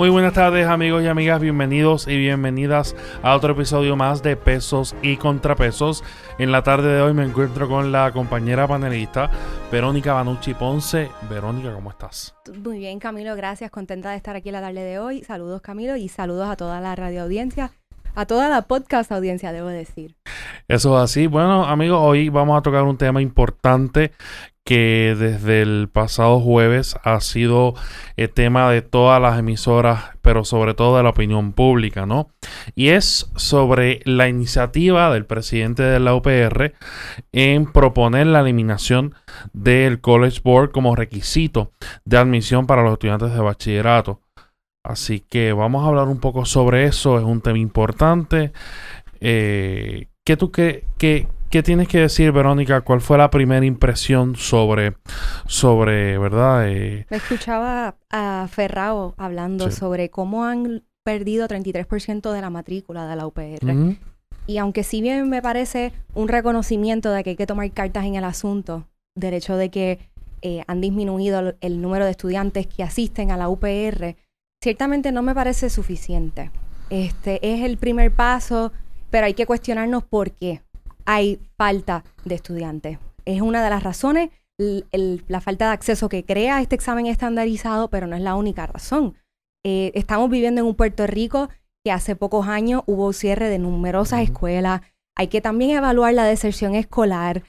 [0.00, 4.96] Muy buenas tardes amigos y amigas, bienvenidos y bienvenidas a otro episodio más de Pesos
[5.02, 6.02] y Contrapesos.
[6.38, 9.30] En la tarde de hoy me encuentro con la compañera panelista
[9.70, 11.10] Verónica Banucci Ponce.
[11.28, 12.34] Verónica, ¿cómo estás?
[12.64, 15.22] Muy bien Camilo, gracias, contenta de estar aquí en la tarde de hoy.
[15.22, 17.72] Saludos Camilo y saludos a toda la radio audiencia,
[18.14, 20.16] a toda la podcast audiencia, debo decir.
[20.66, 21.26] Eso es así.
[21.26, 24.12] Bueno amigos, hoy vamos a tocar un tema importante
[24.64, 27.74] que desde el pasado jueves ha sido
[28.16, 32.28] el tema de todas las emisoras, pero sobre todo de la opinión pública, ¿no?
[32.74, 36.74] Y es sobre la iniciativa del presidente de la UPR
[37.32, 39.14] en proponer la eliminación
[39.52, 41.72] del College Board como requisito
[42.04, 44.20] de admisión para los estudiantes de bachillerato.
[44.84, 48.52] Así que vamos a hablar un poco sobre eso, es un tema importante.
[49.20, 52.82] Eh, ¿Qué tú qué, qué, ¿Qué tienes que decir, Verónica?
[52.82, 54.94] ¿Cuál fue la primera impresión sobre,
[55.48, 56.68] sobre verdad?
[56.68, 63.16] Eh, Me escuchaba a Ferrao hablando sobre cómo han perdido 33% de la matrícula de
[63.16, 63.96] la UPR.
[64.46, 68.14] Y aunque sí bien me parece un reconocimiento de que hay que tomar cartas en
[68.14, 69.98] el asunto, del hecho de que
[70.42, 74.14] eh, han disminuido el número de estudiantes que asisten a la UPR,
[74.62, 76.52] ciertamente no me parece suficiente.
[76.90, 78.70] Este es el primer paso,
[79.10, 80.62] pero hay que cuestionarnos por qué
[81.10, 83.00] hay falta de estudiantes.
[83.24, 88.06] Es una de las razones, la falta de acceso que crea este examen estandarizado, pero
[88.06, 89.16] no es la única razón.
[89.64, 91.48] Eh, estamos viviendo en un Puerto Rico
[91.84, 94.82] que hace pocos años hubo cierre de numerosas escuelas.
[95.16, 97.42] Hay que también evaluar la deserción escolar.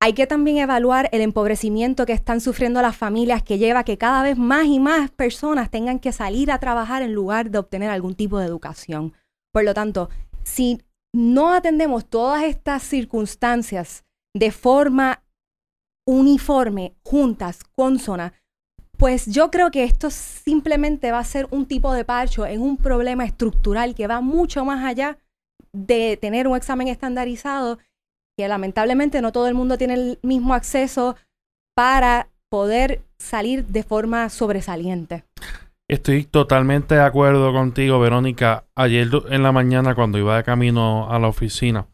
[0.00, 3.96] Hay que también evaluar el empobrecimiento que están sufriendo las familias que lleva a que
[3.96, 7.90] cada vez más y más personas tengan que salir a trabajar en lugar de obtener
[7.90, 9.12] algún tipo de educación.
[9.52, 10.10] Por lo tanto,
[10.42, 10.82] si
[11.14, 14.04] no atendemos todas estas circunstancias
[14.36, 15.22] de forma
[16.06, 18.34] uniforme, juntas, consona,
[18.98, 22.76] pues yo creo que esto simplemente va a ser un tipo de parcho en un
[22.76, 25.18] problema estructural que va mucho más allá
[25.72, 27.78] de tener un examen estandarizado,
[28.36, 31.16] que lamentablemente no todo el mundo tiene el mismo acceso
[31.76, 35.24] para poder salir de forma sobresaliente.
[35.86, 38.64] Estoy totalmente de acuerdo contigo, Verónica.
[38.74, 41.88] Ayer en la mañana, cuando iba de camino a la oficina,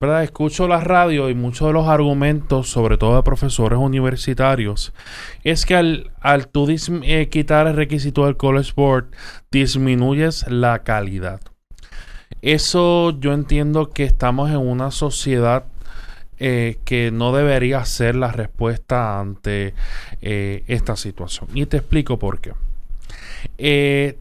[0.00, 0.24] ¿verdad?
[0.24, 4.92] escucho la radio y muchos de los argumentos, sobre todo de profesores universitarios,
[5.44, 6.50] es que al, al
[7.04, 9.12] eh, quitar el requisito del College Board,
[9.52, 11.40] disminuyes la calidad.
[12.42, 15.66] Eso yo entiendo que estamos en una sociedad
[16.38, 19.74] eh, que no debería ser la respuesta ante
[20.20, 21.48] eh, esta situación.
[21.54, 22.52] Y te explico por qué.
[23.58, 24.18] Eh,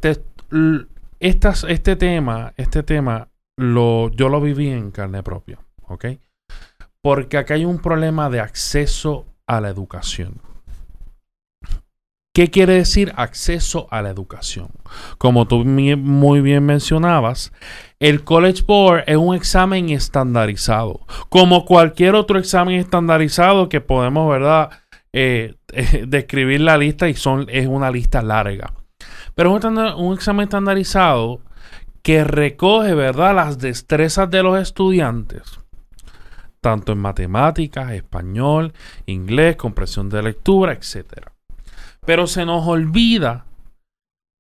[1.20, 3.28] este tema, este tema
[3.58, 6.06] lo, yo lo viví en carne propia, ¿ok?
[7.02, 10.42] Porque acá hay un problema de acceso a la educación.
[12.36, 14.68] ¿Qué quiere decir acceso a la educación?
[15.18, 17.54] Como tú muy bien mencionabas,
[18.02, 24.70] el College Board es un examen estandarizado, como cualquier otro examen estandarizado que podemos, ¿verdad?
[25.14, 25.56] Eh,
[26.10, 28.74] describir la lista y son, es una lista larga.
[29.34, 31.40] Pero es un, un examen estandarizado
[32.02, 35.62] que recoge, ¿verdad?, las destrezas de los estudiantes
[36.60, 38.74] tanto en matemáticas, español,
[39.06, 41.35] inglés, comprensión de lectura, etc.
[42.06, 43.46] Pero se nos olvida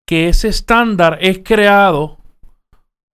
[0.08, 2.18] que ese estándar es creado,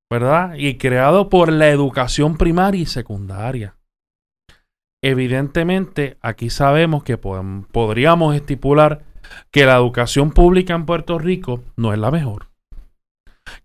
[0.09, 0.56] ¿verdad?
[0.56, 3.75] Y creado por la educación primaria y secundaria.
[5.03, 9.03] Evidentemente, aquí sabemos que podríamos estipular
[9.50, 12.50] que la educación pública en Puerto Rico no es la mejor.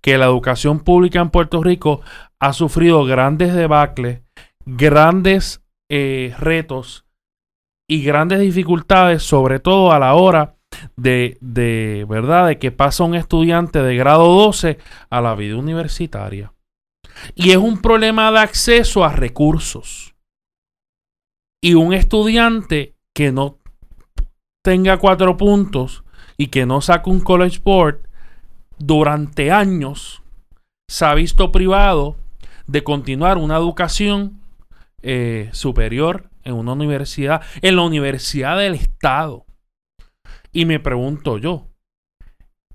[0.00, 2.00] Que la educación pública en Puerto Rico
[2.38, 4.22] ha sufrido grandes debacles,
[4.64, 7.04] grandes eh, retos
[7.88, 10.55] y grandes dificultades, sobre todo a la hora
[10.96, 12.48] de, de, ¿verdad?
[12.48, 14.78] De que pasa un estudiante de grado 12
[15.10, 16.52] a la vida universitaria.
[17.34, 20.14] Y es un problema de acceso a recursos.
[21.62, 23.58] Y un estudiante que no
[24.62, 26.04] tenga cuatro puntos
[26.36, 28.00] y que no saque un college board
[28.78, 30.22] durante años
[30.88, 32.16] se ha visto privado
[32.66, 34.40] de continuar una educación
[35.02, 39.44] eh, superior en una universidad, en la universidad del Estado.
[40.56, 41.68] Y me pregunto yo,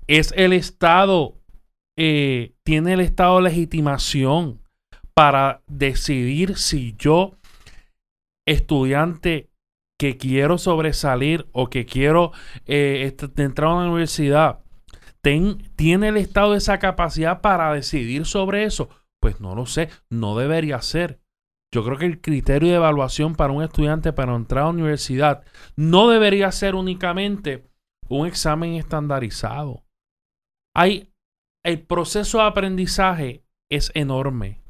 [0.06, 1.40] ¿es el Estado,
[1.98, 4.60] eh, tiene el Estado legitimación
[5.14, 7.40] para decidir si yo,
[8.46, 9.50] estudiante
[9.98, 12.30] que quiero sobresalir o que quiero
[12.66, 14.60] eh, entrar a una universidad,
[15.20, 18.90] ¿tiene el Estado esa capacidad para decidir sobre eso?
[19.20, 21.18] Pues no lo sé, no debería ser.
[21.74, 25.42] Yo creo que el criterio de evaluación para un estudiante para entrar a la universidad
[25.74, 27.71] no debería ser únicamente
[28.12, 29.84] un examen estandarizado.
[30.74, 31.12] hay
[31.64, 34.62] el proceso de aprendizaje es enorme.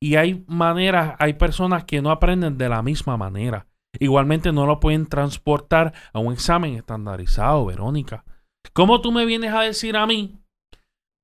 [0.00, 3.66] Y hay maneras, hay personas que no aprenden de la misma manera.
[3.98, 8.24] Igualmente no lo pueden transportar a un examen estandarizado, Verónica.
[8.72, 10.38] ¿Cómo tú me vienes a decir a mí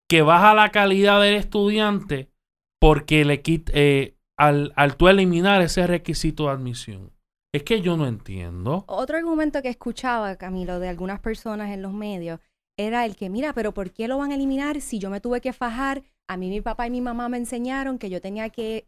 [0.08, 2.30] que baja la calidad del estudiante
[2.80, 7.12] porque le eh, al, al tú eliminar ese requisito de admisión?
[7.52, 8.84] Es que yo no entiendo.
[8.86, 12.38] Otro argumento que escuchaba, Camilo, de algunas personas en los medios
[12.76, 15.40] era el que, mira, pero ¿por qué lo van a eliminar si yo me tuve
[15.40, 16.04] que fajar?
[16.28, 18.86] A mí mi papá y mi mamá me enseñaron que yo tenía que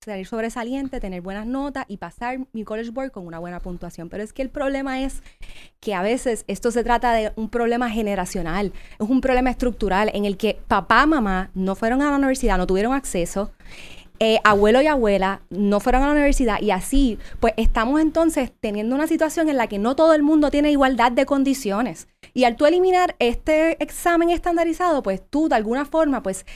[0.00, 4.08] salir sobresaliente, tener buenas notas y pasar mi college board con una buena puntuación.
[4.08, 5.22] Pero es que el problema es
[5.80, 10.24] que a veces esto se trata de un problema generacional, es un problema estructural en
[10.24, 13.50] el que papá, mamá no fueron a la universidad, no tuvieron acceso
[14.20, 18.94] eh, abuelo y abuela no fueron a la universidad y así, pues estamos entonces teniendo
[18.94, 22.06] una situación en la que no todo el mundo tiene igualdad de condiciones.
[22.32, 26.46] Y al tú eliminar este examen estandarizado, pues tú de alguna forma, pues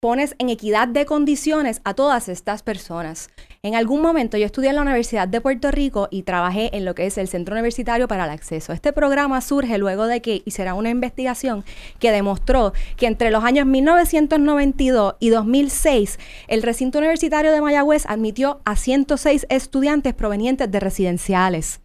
[0.00, 3.30] pones en equidad de condiciones a todas estas personas.
[3.64, 6.96] En algún momento yo estudié en la Universidad de Puerto Rico y trabajé en lo
[6.96, 8.72] que es el Centro Universitario para el Acceso.
[8.72, 11.64] Este programa surge luego de que hiciera una investigación
[12.00, 16.18] que demostró que entre los años 1992 y 2006
[16.48, 21.82] el recinto universitario de Mayagüez admitió a 106 estudiantes provenientes de residenciales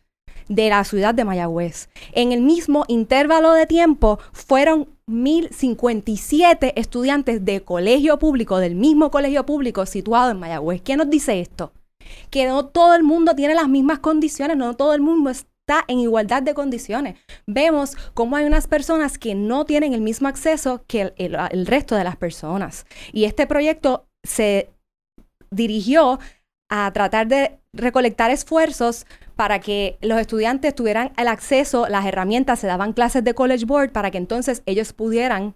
[0.48, 1.90] de la ciudad de Mayagüez.
[2.14, 9.46] En el mismo intervalo de tiempo fueron 1.057 estudiantes de colegio público, del mismo colegio
[9.46, 10.82] público situado en Mayagüez.
[10.82, 11.72] ¿Qué nos dice esto?
[12.30, 16.00] Que no todo el mundo tiene las mismas condiciones, no todo el mundo está en
[16.00, 17.18] igualdad de condiciones.
[17.46, 21.96] Vemos cómo hay unas personas que no tienen el mismo acceso que el, el resto
[21.96, 22.86] de las personas.
[23.12, 24.70] Y este proyecto se
[25.52, 26.20] dirigió
[26.70, 29.06] a tratar de recolectar esfuerzos
[29.38, 33.92] para que los estudiantes tuvieran el acceso, las herramientas, se daban clases de College Board
[33.92, 35.56] para que entonces ellos pudieran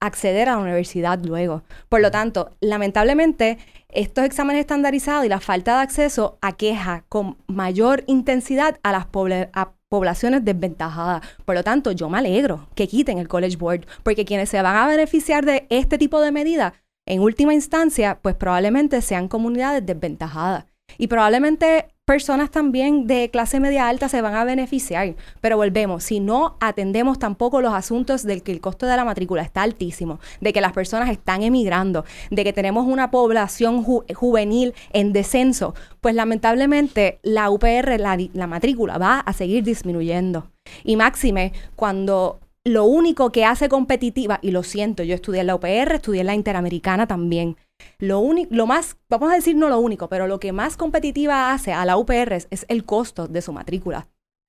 [0.00, 1.62] acceder a la universidad luego.
[1.88, 3.56] Por lo tanto, lamentablemente,
[3.88, 10.44] estos exámenes estandarizados y la falta de acceso aqueja con mayor intensidad a las poblaciones
[10.44, 11.22] desventajadas.
[11.44, 14.76] Por lo tanto, yo me alegro que quiten el College Board, porque quienes se van
[14.76, 16.72] a beneficiar de este tipo de medidas,
[17.06, 20.66] en última instancia, pues probablemente sean comunidades desventajadas.
[20.98, 25.14] Y probablemente personas también de clase media alta se van a beneficiar.
[25.40, 29.42] Pero volvemos, si no atendemos tampoco los asuntos del que el costo de la matrícula
[29.42, 35.12] está altísimo, de que las personas están emigrando, de que tenemos una población juvenil en
[35.12, 40.50] descenso, pues lamentablemente la UPR, la, la matrícula, va a seguir disminuyendo.
[40.82, 45.54] Y máxime, cuando lo único que hace competitiva, y lo siento, yo estudié en la
[45.54, 47.56] UPR, estudié en la Interamericana también,
[47.98, 51.52] lo, único, lo más, vamos a decir no lo único, pero lo que más competitiva
[51.52, 54.08] hace a la UPR es, el costo de su matrícula.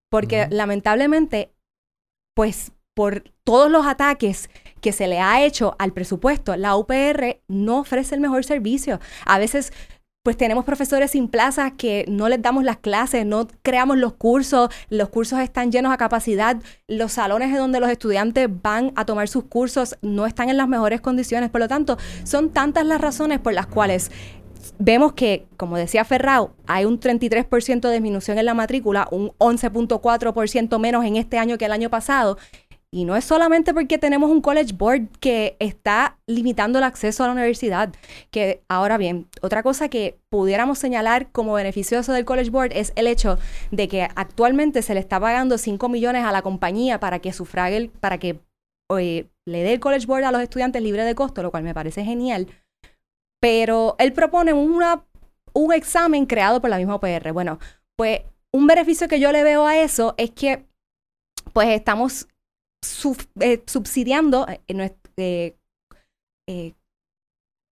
[0.09, 1.51] Porque lamentablemente,
[2.35, 4.49] pues por todos los ataques
[4.81, 8.99] que se le ha hecho al presupuesto, la UPR no ofrece el mejor servicio.
[9.25, 9.73] A veces
[10.25, 14.72] pues tenemos profesores sin plazas que no les damos las clases, no creamos los cursos,
[14.89, 16.57] los cursos están llenos a capacidad,
[16.88, 20.68] los salones en donde los estudiantes van a tomar sus cursos no están en las
[20.68, 21.51] mejores condiciones.
[21.51, 24.10] Por lo tanto, son tantas las razones por las cuales
[24.80, 30.80] vemos que, como decía Ferrao, hay un 33% de disminución en la matrícula, un 11.4%
[30.80, 32.40] menos en este año que el año pasado,
[32.92, 37.27] y no es solamente porque tenemos un College Board que está limitando el acceso a
[37.27, 37.94] la universidad.
[38.31, 43.07] Que ahora bien, otra cosa que pudiéramos señalar como beneficioso del College Board es el
[43.07, 43.37] hecho
[43.71, 47.92] de que actualmente se le está pagando 5 millones a la compañía para que sufrague,
[47.99, 48.39] para que
[48.89, 52.04] le dé el College Board a los estudiantes libre de costo, lo cual me parece
[52.04, 52.47] genial.
[53.42, 55.04] Pero él propone una,
[55.54, 57.31] un examen creado por la misma OPR.
[57.33, 57.59] Bueno,
[57.97, 58.21] pues
[58.54, 60.65] un beneficio que yo le veo a eso es que
[61.51, 62.27] pues estamos
[63.39, 65.57] eh, subsidiando eh,
[66.47, 66.73] eh,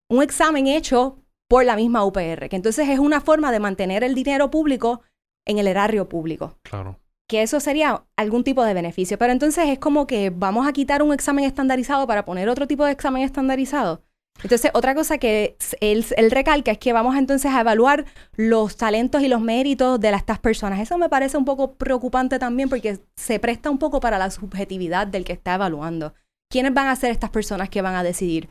[0.09, 1.17] un examen hecho
[1.49, 5.01] por la misma UPR, que entonces es una forma de mantener el dinero público
[5.45, 6.57] en el erario público.
[6.63, 6.99] Claro.
[7.27, 9.17] Que eso sería algún tipo de beneficio.
[9.17, 12.85] Pero entonces es como que vamos a quitar un examen estandarizado para poner otro tipo
[12.85, 14.01] de examen estandarizado.
[14.41, 19.27] Entonces, otra cosa que él, recalca es que vamos entonces a evaluar los talentos y
[19.27, 20.79] los méritos de estas personas.
[20.79, 25.07] Eso me parece un poco preocupante también porque se presta un poco para la subjetividad
[25.07, 26.13] del que está evaluando.
[26.49, 28.49] ¿Quiénes van a ser estas personas que van a decidir?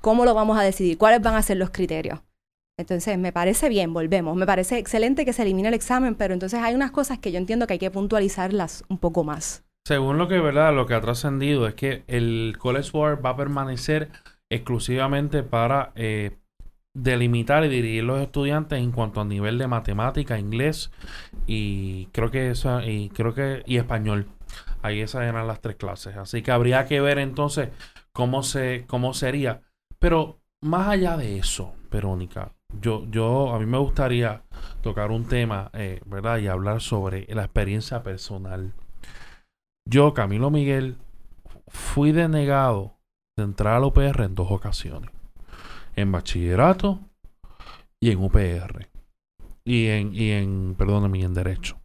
[0.00, 0.98] ¿Cómo lo vamos a decidir?
[0.98, 2.20] ¿Cuáles van a ser los criterios?
[2.78, 4.36] Entonces, me parece bien, volvemos.
[4.36, 7.38] Me parece excelente que se elimine el examen, pero entonces hay unas cosas que yo
[7.38, 9.64] entiendo que hay que puntualizarlas un poco más.
[9.86, 10.74] Según lo que, ¿verdad?
[10.74, 14.10] Lo que ha trascendido es que el College Board va a permanecer
[14.50, 16.36] exclusivamente para eh,
[16.94, 20.90] delimitar y dirigir los estudiantes en cuanto a nivel de matemática, inglés
[21.46, 24.26] y creo que esa y creo que y español.
[24.82, 26.16] Ahí esas eran las tres clases.
[26.16, 27.70] Así que habría que ver entonces
[28.12, 29.62] cómo, se, cómo sería.
[29.98, 34.42] Pero más allá de eso, Verónica, yo, yo, a mí me gustaría
[34.82, 36.38] tocar un tema, eh, ¿verdad?
[36.38, 38.74] Y hablar sobre la experiencia personal.
[39.84, 40.96] Yo, Camilo Miguel,
[41.66, 42.97] fui denegado
[43.38, 45.10] de entrar al UPR en dos ocasiones.
[45.96, 47.00] En bachillerato
[48.00, 48.88] y en UPR.
[49.64, 51.78] Y en, y en en derecho.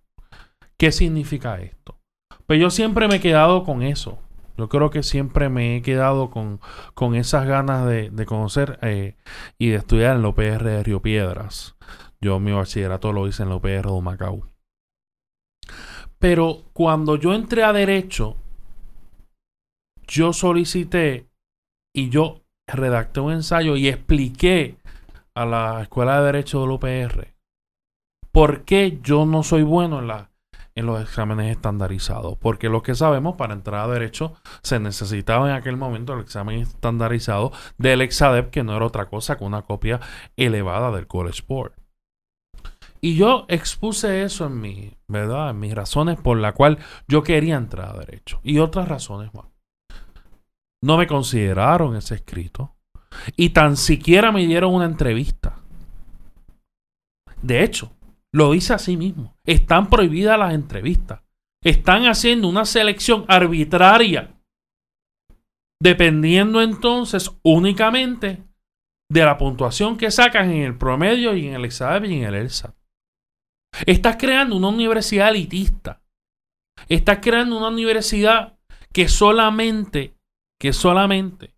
[0.77, 1.97] ¿Qué significa esto?
[2.45, 4.19] Pues yo siempre me he quedado con eso.
[4.57, 6.59] Yo creo que siempre me he quedado con,
[6.93, 9.15] con esas ganas de, conocer eh,
[9.57, 11.75] y de estudiar en la UPR de Río Piedras.
[12.21, 14.47] Yo mi bachillerato lo hice en la UPR de Macao.
[16.19, 18.37] Pero cuando yo entré a Derecho,
[20.07, 21.27] yo solicité
[21.93, 24.77] y yo redacté un ensayo y expliqué
[25.35, 27.33] a la Escuela de Derecho de la UPR
[28.31, 30.33] por qué yo no soy bueno en la
[30.75, 32.37] en los exámenes estandarizados.
[32.37, 34.33] Porque lo que sabemos, para entrar a derecho,
[34.63, 39.37] se necesitaba en aquel momento el examen estandarizado del Exadep, que no era otra cosa
[39.37, 39.99] que una copia
[40.35, 41.73] elevada del College Board.
[43.01, 45.51] Y yo expuse eso en mi, ¿verdad?
[45.51, 48.39] En mis razones por la cual yo quería entrar a derecho.
[48.43, 49.52] Y otras razones más.
[50.83, 52.75] No me consideraron ese escrito.
[53.37, 55.61] Y tan siquiera me dieron una entrevista.
[57.41, 57.95] De hecho,
[58.33, 59.37] lo dice así mismo.
[59.45, 61.21] Están prohibidas las entrevistas.
[61.63, 64.35] Están haciendo una selección arbitraria.
[65.81, 68.43] Dependiendo entonces únicamente
[69.09, 72.35] de la puntuación que sacan en el promedio y en el examen y en el
[72.35, 72.75] ELSA.
[73.85, 76.01] Estás creando una universidad elitista.
[76.89, 78.57] Estás creando una universidad
[78.91, 80.12] que solamente,
[80.63, 81.53] que solamente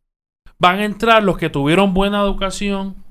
[0.58, 3.06] van a entrar los que tuvieron buena educación,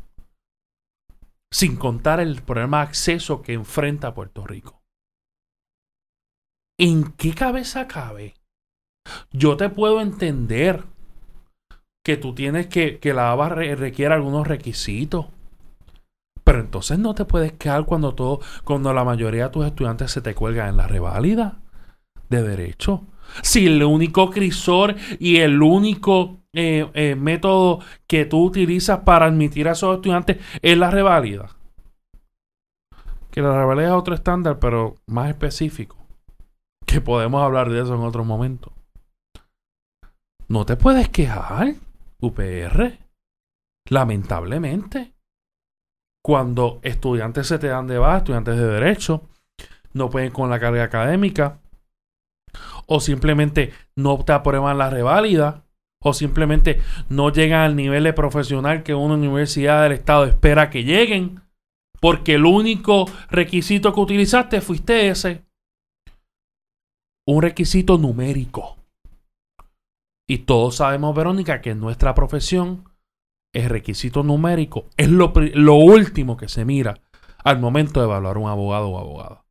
[1.52, 4.82] sin contar el problema de acceso que enfrenta Puerto Rico.
[6.80, 8.34] ¿En qué cabeza cabe?
[9.30, 10.82] Yo te puedo entender
[12.04, 15.26] que tú tienes que, que la ABA requiere algunos requisitos.
[16.42, 20.22] Pero entonces no te puedes quedar cuando todo, cuando la mayoría de tus estudiantes se
[20.22, 21.60] te cuelgan en la reválida
[22.30, 23.06] de derecho.
[23.42, 29.68] Si el único crisor y el único eh, eh, método que tú utilizas para admitir
[29.68, 31.50] a esos estudiantes es la reválida.
[33.30, 35.96] Que la reválida es otro estándar, pero más específico.
[36.86, 38.72] Que podemos hablar de eso en otro momento.
[40.46, 41.74] No te puedes quejar,
[42.20, 42.98] UPR.
[43.90, 45.12] Lamentablemente.
[46.22, 49.28] Cuando estudiantes se te dan de baja, estudiantes de derecho,
[49.92, 51.58] no pueden con la carga académica,
[52.86, 55.64] o simplemente no te aprueban la reválida,
[56.04, 60.84] o simplemente no llegan al nivel de profesional que una universidad del Estado espera que
[60.84, 61.40] lleguen,
[62.00, 65.44] porque el único requisito que utilizaste fuiste ese.
[67.26, 68.76] Un requisito numérico.
[70.28, 72.84] Y todos sabemos, Verónica, que en nuestra profesión
[73.54, 77.00] el requisito numérico es lo, lo último que se mira
[77.44, 79.43] al momento de evaluar un abogado o abogada.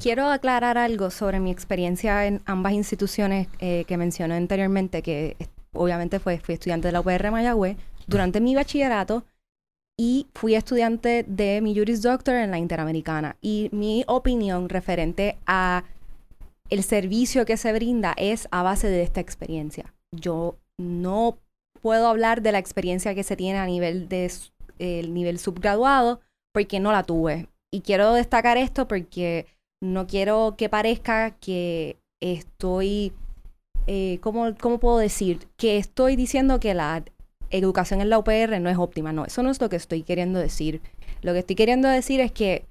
[0.00, 5.36] Quiero aclarar algo sobre mi experiencia en ambas instituciones eh, que mencioné anteriormente, que
[5.72, 9.24] obviamente fue, fui estudiante de la UPR Mayagüez durante mi bachillerato
[9.98, 13.36] y fui estudiante de mi Juris Doctor en la Interamericana.
[13.40, 15.84] Y mi opinión referente a
[16.70, 19.92] el servicio que se brinda es a base de esta experiencia.
[20.12, 21.38] Yo no
[21.82, 24.30] puedo hablar de la experiencia que se tiene a nivel de
[24.78, 26.20] el nivel subgraduado
[26.52, 27.48] porque no la tuve.
[27.70, 29.46] Y quiero destacar esto porque
[29.82, 33.12] no quiero que parezca que estoy,
[33.86, 35.48] eh, ¿cómo, puedo decir?
[35.56, 37.04] Que estoy diciendo que la
[37.50, 39.12] educación en la UPR no es óptima.
[39.12, 40.82] No, eso no es lo que estoy queriendo decir.
[41.22, 42.66] Lo que estoy queriendo decir es que,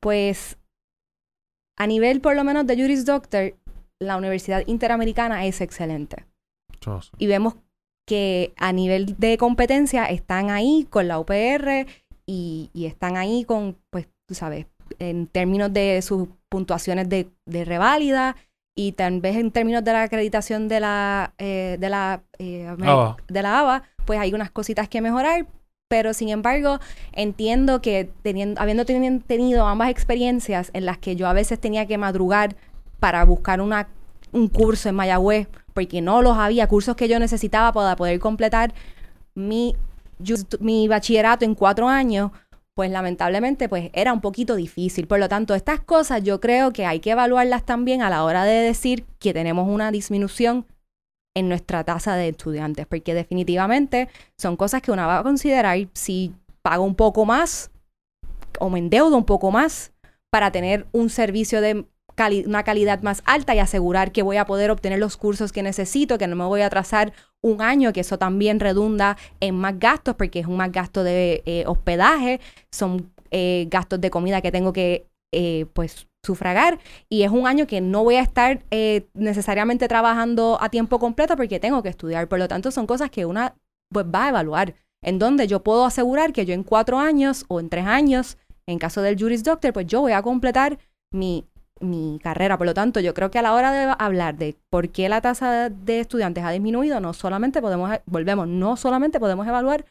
[0.00, 0.56] pues,
[1.78, 3.54] a nivel por lo menos de Juris Doctor,
[4.00, 6.24] la Universidad Interamericana es excelente.
[7.18, 7.56] Y vemos
[8.06, 11.86] que a nivel de competencia están ahí con la UPR
[12.24, 14.66] y, y están ahí con, pues, tú sabes,
[14.98, 18.36] en términos de sus puntuaciones de, de reválida
[18.74, 22.70] y tal vez en términos de la acreditación de la, eh, de, la eh,
[23.26, 25.46] de la ABA, pues hay unas cositas que mejorar,
[25.88, 26.78] pero sin embargo
[27.12, 31.96] entiendo que teniendo, habiendo tenido ambas experiencias en las que yo a veces tenía que
[31.96, 32.54] madrugar
[33.00, 33.88] para buscar una,
[34.32, 38.74] un curso en Mayagüez, porque no los había, cursos que yo necesitaba para poder completar
[39.34, 39.74] mi,
[40.60, 42.30] mi bachillerato en cuatro años,
[42.76, 45.06] pues lamentablemente pues era un poquito difícil.
[45.06, 48.44] Por lo tanto, estas cosas yo creo que hay que evaluarlas también a la hora
[48.44, 50.66] de decir que tenemos una disminución
[51.34, 56.34] en nuestra tasa de estudiantes, porque definitivamente son cosas que uno va a considerar si
[56.60, 57.70] pago un poco más
[58.60, 59.94] o me endeudo un poco más
[60.30, 61.86] para tener un servicio de
[62.46, 66.18] una calidad más alta y asegurar que voy a poder obtener los cursos que necesito,
[66.18, 70.14] que no me voy a atrasar un año, que eso también redunda en más gastos
[70.16, 72.40] porque es un más gasto de eh, hospedaje,
[72.72, 77.66] son eh, gastos de comida que tengo que eh, pues sufragar y es un año
[77.66, 78.64] que no voy a estar
[79.14, 82.26] necesariamente trabajando a tiempo completo porque tengo que estudiar.
[82.28, 83.54] Por lo tanto, son cosas que una
[83.92, 87.60] pues va a evaluar en donde yo puedo asegurar que yo en cuatro años o
[87.60, 90.78] en tres años, en caso del Juris Doctor, pues yo voy a completar
[91.12, 91.44] mi,
[91.80, 92.56] mi carrera.
[92.58, 95.20] Por lo tanto, yo creo que a la hora de hablar de por qué la
[95.20, 99.84] tasa de estudiantes ha disminuido, no solamente podemos, volvemos, no solamente podemos evaluar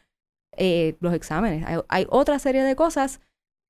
[0.56, 1.64] eh, los exámenes.
[1.88, 3.20] Hay, otra serie de cosas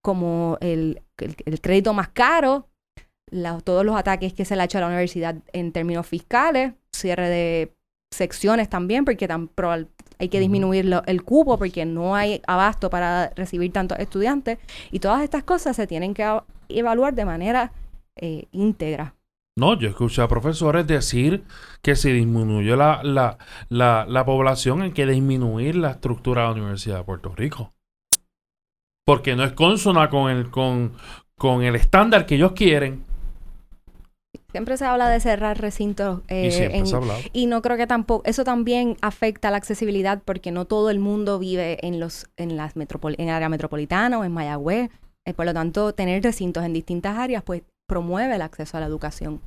[0.02, 2.68] como el, el, crédito más caro,
[3.64, 7.28] todos los ataques que se le ha hecho a la universidad en términos fiscales, cierre
[7.28, 7.76] de
[8.12, 9.50] secciones también, porque tan,
[10.18, 14.58] hay que disminuir el cupo porque no hay abasto para recibir tantos estudiantes.
[14.90, 17.72] Y todas estas cosas se tienen que evaluar de manera
[18.16, 19.14] eh, íntegra.
[19.58, 21.44] No, yo escuché a profesores decir
[21.80, 23.38] que si disminuyó la, la,
[23.70, 27.72] la, población hay que disminuir la estructura de la Universidad de Puerto Rico.
[29.06, 30.92] Porque no es consona con el, con,
[31.38, 33.06] con el estándar que ellos quieren.
[34.50, 36.20] Siempre se habla de cerrar recintos.
[36.28, 36.82] Eh,
[37.32, 38.24] y, y no creo que tampoco.
[38.26, 42.76] Eso también afecta la accesibilidad porque no todo el mundo vive en los en las
[42.76, 44.90] metropol en el área metropolitana o en Mayagüez.
[45.24, 48.86] Eh, por lo tanto, tener recintos en distintas áreas pues promueve el acceso a la
[48.86, 49.40] educación.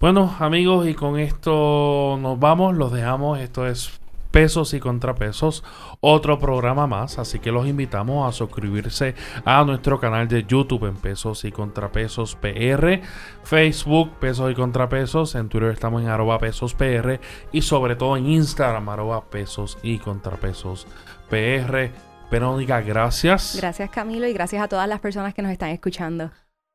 [0.00, 3.38] Bueno, amigos, y con esto nos vamos, los dejamos.
[3.38, 4.00] Esto es
[4.34, 5.62] pesos y contrapesos,
[6.00, 7.20] otro programa más.
[7.20, 9.14] Así que los invitamos a suscribirse
[9.44, 13.00] a nuestro canal de YouTube en pesos y contrapesos PR,
[13.44, 17.20] Facebook pesos y contrapesos, en Twitter estamos en arroba pesos PR
[17.52, 20.88] y sobre todo en Instagram arroba pesos y contrapesos
[21.30, 21.92] PR.
[22.28, 23.54] Verónica, gracias.
[23.56, 26.32] Gracias Camilo y gracias a todas las personas que nos están escuchando.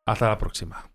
[0.10, 0.90] Hasta la próxima.